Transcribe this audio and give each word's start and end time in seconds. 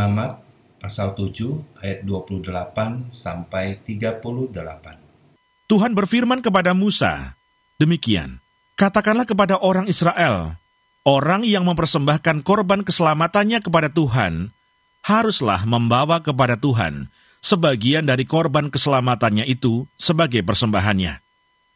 Muhammad 0.00 0.40
pasal 0.80 1.12
7 1.12 1.84
ayat 1.84 2.08
28 2.08 3.12
sampai 3.12 3.84
38. 3.84 5.68
Tuhan 5.68 5.92
berfirman 5.92 6.40
kepada 6.40 6.72
Musa, 6.72 7.36
demikian, 7.76 8.40
katakanlah 8.80 9.28
kepada 9.28 9.60
orang 9.60 9.84
Israel, 9.92 10.56
orang 11.04 11.44
yang 11.44 11.68
mempersembahkan 11.68 12.40
korban 12.40 12.80
keselamatannya 12.80 13.60
kepada 13.60 13.92
Tuhan, 13.92 14.56
haruslah 15.04 15.68
membawa 15.68 16.24
kepada 16.24 16.56
Tuhan 16.56 17.12
sebagian 17.44 18.08
dari 18.08 18.24
korban 18.24 18.72
keselamatannya 18.72 19.44
itu 19.44 19.84
sebagai 20.00 20.40
persembahannya. 20.40 21.20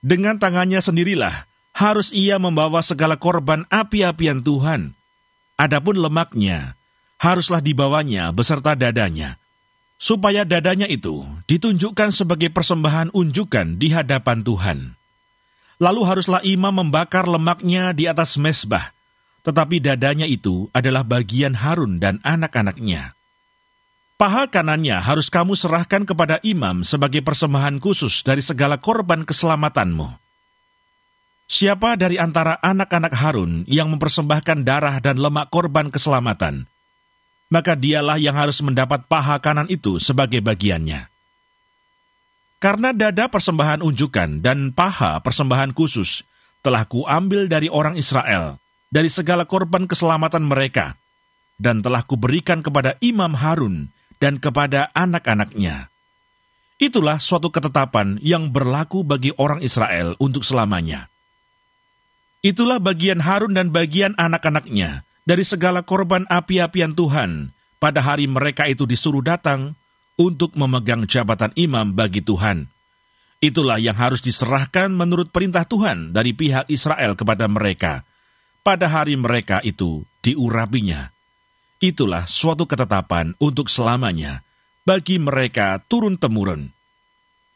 Dengan 0.00 0.40
tangannya 0.40 0.80
sendirilah 0.80 1.44
harus 1.76 2.08
ia 2.08 2.40
membawa 2.40 2.80
segala 2.80 3.20
korban 3.20 3.68
api-apian 3.68 4.40
Tuhan. 4.40 4.96
Adapun 5.60 6.00
lemaknya, 6.00 6.80
haruslah 7.24 7.64
dibawanya 7.64 8.28
beserta 8.36 8.76
dadanya, 8.76 9.40
supaya 9.96 10.44
dadanya 10.44 10.84
itu 10.84 11.24
ditunjukkan 11.48 12.12
sebagai 12.12 12.52
persembahan 12.52 13.16
unjukan 13.16 13.80
di 13.80 13.88
hadapan 13.88 14.44
Tuhan. 14.44 14.78
Lalu 15.80 16.00
haruslah 16.04 16.44
imam 16.44 16.84
membakar 16.84 17.24
lemaknya 17.24 17.96
di 17.96 18.04
atas 18.04 18.36
mesbah, 18.36 18.92
tetapi 19.40 19.80
dadanya 19.80 20.28
itu 20.28 20.68
adalah 20.76 21.00
bagian 21.00 21.56
Harun 21.56 21.96
dan 21.96 22.20
anak-anaknya. 22.20 23.16
Paha 24.14 24.46
kanannya 24.46 25.02
harus 25.02 25.26
kamu 25.26 25.58
serahkan 25.58 26.06
kepada 26.06 26.38
imam 26.46 26.86
sebagai 26.86 27.18
persembahan 27.24 27.82
khusus 27.82 28.22
dari 28.22 28.44
segala 28.44 28.78
korban 28.78 29.26
keselamatanmu. 29.26 30.22
Siapa 31.44 31.98
dari 31.98 32.16
antara 32.16 32.56
anak-anak 32.62 33.12
Harun 33.12 33.66
yang 33.66 33.90
mempersembahkan 33.90 34.62
darah 34.64 34.96
dan 35.02 35.18
lemak 35.18 35.50
korban 35.50 35.90
keselamatan, 35.90 36.70
maka 37.54 37.78
dialah 37.78 38.18
yang 38.18 38.34
harus 38.34 38.58
mendapat 38.58 39.06
paha 39.06 39.38
kanan 39.38 39.70
itu 39.70 40.02
sebagai 40.02 40.42
bagiannya. 40.42 41.06
Karena 42.58 42.90
dada 42.90 43.30
persembahan 43.30 43.78
unjukan 43.78 44.42
dan 44.42 44.74
paha 44.74 45.22
persembahan 45.22 45.70
khusus 45.70 46.26
telah 46.66 46.82
kuambil 46.90 47.46
dari 47.46 47.70
orang 47.70 47.94
Israel, 47.94 48.58
dari 48.90 49.06
segala 49.06 49.46
korban 49.46 49.86
keselamatan 49.86 50.42
mereka, 50.42 50.98
dan 51.62 51.78
telah 51.78 52.02
kuberikan 52.02 52.58
kepada 52.58 52.98
Imam 52.98 53.38
Harun 53.38 53.94
dan 54.18 54.42
kepada 54.42 54.90
anak-anaknya. 54.90 55.92
Itulah 56.82 57.22
suatu 57.22 57.54
ketetapan 57.54 58.18
yang 58.18 58.50
berlaku 58.50 59.06
bagi 59.06 59.30
orang 59.38 59.62
Israel 59.62 60.18
untuk 60.18 60.42
selamanya. 60.42 61.06
Itulah 62.42 62.82
bagian 62.82 63.22
Harun 63.22 63.54
dan 63.54 63.70
bagian 63.70 64.18
anak-anaknya 64.18 65.06
dari 65.24 65.42
segala 65.42 65.80
korban 65.84 66.28
api-apian 66.28 66.92
Tuhan 66.92 67.52
pada 67.80 68.00
hari 68.04 68.28
mereka 68.28 68.68
itu 68.68 68.84
disuruh 68.84 69.24
datang 69.24 69.76
untuk 70.20 70.54
memegang 70.54 71.08
jabatan 71.08 71.50
imam 71.56 71.92
bagi 71.92 72.22
Tuhan. 72.22 72.70
Itulah 73.42 73.76
yang 73.76 73.98
harus 73.98 74.24
diserahkan 74.24 74.88
menurut 74.88 75.28
perintah 75.28 75.68
Tuhan 75.68 76.16
dari 76.16 76.32
pihak 76.32 76.70
Israel 76.72 77.12
kepada 77.12 77.44
mereka. 77.44 78.06
Pada 78.64 78.88
hari 78.88 79.20
mereka 79.20 79.60
itu 79.60 80.08
diurapinya. 80.24 81.12
Itulah 81.76 82.24
suatu 82.24 82.64
ketetapan 82.64 83.36
untuk 83.36 83.68
selamanya 83.68 84.40
bagi 84.88 85.20
mereka 85.20 85.84
turun-temurun. 85.84 86.72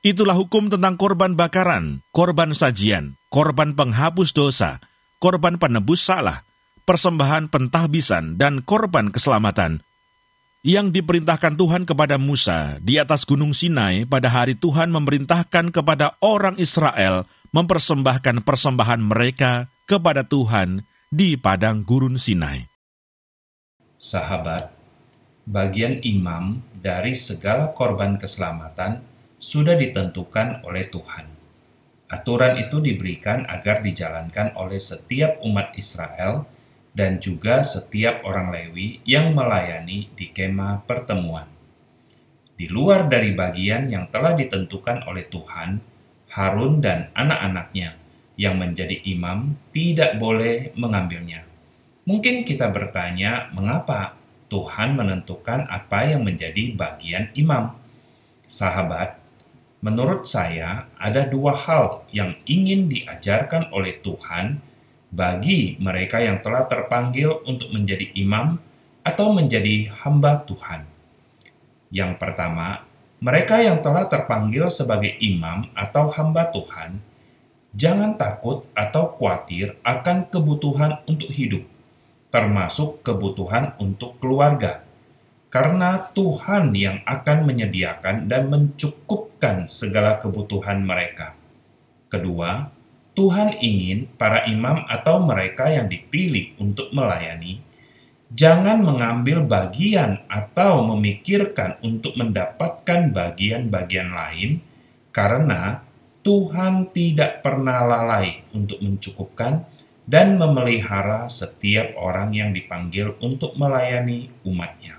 Itulah 0.00 0.36
hukum 0.36 0.72
tentang 0.72 0.96
korban 0.96 1.36
bakaran, 1.36 2.00
korban 2.12 2.56
sajian, 2.56 3.20
korban 3.28 3.76
penghapus 3.76 4.32
dosa, 4.32 4.80
korban 5.20 5.60
penebus 5.60 6.00
salah, 6.00 6.44
persembahan 6.84 7.48
pentahbisan, 7.48 8.36
dan 8.36 8.60
korban 8.62 9.10
keselamatan 9.10 9.82
yang 10.64 10.88
diperintahkan 10.88 11.60
Tuhan 11.60 11.84
kepada 11.84 12.16
Musa 12.16 12.80
di 12.80 12.96
atas 12.96 13.28
Gunung 13.28 13.52
Sinai 13.52 14.08
pada 14.08 14.32
hari 14.32 14.56
Tuhan 14.56 14.88
memerintahkan 14.88 15.68
kepada 15.68 16.16
orang 16.24 16.56
Israel 16.56 17.28
mempersembahkan 17.52 18.40
persembahan 18.48 19.04
mereka 19.04 19.68
kepada 19.84 20.24
Tuhan 20.24 20.80
di 21.12 21.36
padang 21.36 21.84
gurun 21.84 22.16
Sinai. 22.16 22.64
Sahabat, 24.00 24.72
bagian 25.44 26.00
imam 26.00 26.64
dari 26.80 27.12
segala 27.12 27.76
korban 27.76 28.16
keselamatan 28.16 29.04
sudah 29.36 29.76
ditentukan 29.76 30.64
oleh 30.64 30.88
Tuhan. 30.88 31.28
Aturan 32.08 32.56
itu 32.56 32.80
diberikan 32.80 33.44
agar 33.44 33.84
dijalankan 33.84 34.56
oleh 34.56 34.80
setiap 34.80 35.44
umat 35.44 35.76
Israel 35.76 36.48
dan 36.94 37.18
juga 37.18 37.66
setiap 37.66 38.22
orang 38.22 38.54
Lewi 38.54 39.02
yang 39.02 39.34
melayani 39.34 40.14
di 40.14 40.30
kemah 40.30 40.86
pertemuan. 40.86 41.50
Di 42.54 42.70
luar 42.70 43.10
dari 43.10 43.34
bagian 43.34 43.90
yang 43.90 44.06
telah 44.14 44.38
ditentukan 44.38 45.10
oleh 45.10 45.26
Tuhan, 45.26 45.82
Harun 46.30 46.78
dan 46.78 47.10
anak-anaknya 47.18 47.98
yang 48.38 48.58
menjadi 48.62 48.94
imam 49.10 49.58
tidak 49.74 50.22
boleh 50.22 50.70
mengambilnya. 50.78 51.42
Mungkin 52.06 52.46
kita 52.46 52.70
bertanya, 52.70 53.50
mengapa 53.50 54.14
Tuhan 54.46 54.94
menentukan 54.94 55.66
apa 55.66 56.14
yang 56.14 56.22
menjadi 56.22 56.78
bagian 56.78 57.34
imam? 57.34 57.74
Sahabat, 58.46 59.18
menurut 59.82 60.28
saya 60.30 60.86
ada 60.94 61.26
dua 61.26 61.58
hal 61.58 62.06
yang 62.14 62.38
ingin 62.46 62.86
diajarkan 62.86 63.72
oleh 63.74 63.98
Tuhan 63.98 64.62
bagi 65.14 65.78
mereka 65.78 66.18
yang 66.18 66.42
telah 66.42 66.66
terpanggil 66.66 67.38
untuk 67.46 67.70
menjadi 67.70 68.10
imam 68.18 68.58
atau 69.06 69.30
menjadi 69.30 69.94
hamba 70.02 70.42
Tuhan. 70.42 70.82
Yang 71.94 72.18
pertama, 72.18 72.82
mereka 73.22 73.62
yang 73.62 73.78
telah 73.78 74.10
terpanggil 74.10 74.66
sebagai 74.66 75.14
imam 75.22 75.70
atau 75.78 76.10
hamba 76.10 76.50
Tuhan, 76.50 76.98
jangan 77.70 78.18
takut 78.18 78.66
atau 78.74 79.14
khawatir 79.14 79.78
akan 79.86 80.26
kebutuhan 80.26 80.98
untuk 81.06 81.30
hidup, 81.30 81.62
termasuk 82.34 83.06
kebutuhan 83.06 83.78
untuk 83.78 84.18
keluarga, 84.18 84.82
karena 85.46 86.10
Tuhan 86.10 86.74
yang 86.74 87.06
akan 87.06 87.46
menyediakan 87.46 88.26
dan 88.26 88.50
mencukupkan 88.50 89.70
segala 89.70 90.18
kebutuhan 90.18 90.82
mereka. 90.82 91.38
Kedua, 92.10 92.73
Tuhan 93.14 93.62
ingin 93.62 94.10
para 94.18 94.46
imam 94.50 94.86
atau 94.90 95.22
mereka 95.22 95.70
yang 95.70 95.86
dipilih 95.86 96.58
untuk 96.58 96.90
melayani 96.90 97.62
jangan 98.34 98.82
mengambil 98.82 99.46
bagian 99.46 100.26
atau 100.26 100.82
memikirkan 100.82 101.78
untuk 101.86 102.18
mendapatkan 102.18 103.14
bagian-bagian 103.14 104.10
lain, 104.10 104.50
karena 105.14 105.86
Tuhan 106.26 106.90
tidak 106.90 107.46
pernah 107.46 107.86
lalai 107.86 108.42
untuk 108.50 108.82
mencukupkan 108.82 109.62
dan 110.04 110.36
memelihara 110.36 111.30
setiap 111.30 111.94
orang 111.96 112.34
yang 112.34 112.50
dipanggil 112.50 113.14
untuk 113.22 113.54
melayani 113.54 114.28
umatnya. 114.42 114.98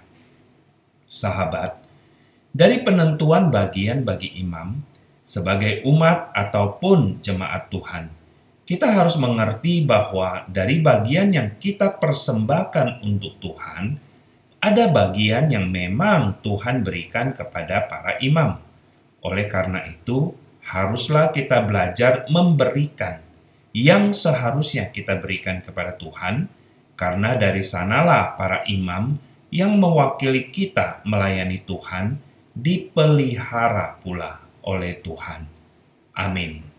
Sahabat, 1.11 1.83
dari 2.55 2.81
penentuan 2.81 3.51
bagian 3.51 4.07
bagi 4.07 4.31
imam, 4.39 4.79
sebagai 5.25 5.81
umat 5.89 6.29
ataupun 6.37 7.17
jemaat 7.25 7.73
Tuhan, 7.73 8.13
kita 8.69 8.93
harus 8.93 9.17
mengerti 9.17 9.81
bahwa 9.81 10.45
dari 10.45 10.77
bagian 10.79 11.33
yang 11.33 11.57
kita 11.57 11.97
persembahkan 11.97 13.01
untuk 13.01 13.41
Tuhan, 13.41 13.97
ada 14.61 14.85
bagian 14.89 15.49
yang 15.49 15.69
memang 15.69 16.41
Tuhan 16.45 16.85
berikan 16.85 17.33
kepada 17.33 17.89
para 17.89 18.21
imam. 18.21 18.61
Oleh 19.25 19.49
karena 19.49 19.81
itu, 19.85 20.33
haruslah 20.65 21.33
kita 21.33 21.65
belajar 21.65 22.29
memberikan 22.29 23.21
yang 23.73 24.13
seharusnya 24.13 24.93
kita 24.93 25.17
berikan 25.17 25.61
kepada 25.61 25.97
Tuhan, 25.97 26.49
karena 26.93 27.37
dari 27.37 27.61
sanalah 27.65 28.37
para 28.37 28.61
imam 28.69 29.17
yang 29.49 29.77
mewakili 29.77 30.49
kita 30.53 31.05
melayani 31.05 31.61
Tuhan 31.65 32.17
dipelihara 32.55 33.99
pula 33.99 34.44
oleh 34.65 34.97
Tuhan. 34.99 35.45
Amin. 36.17 36.74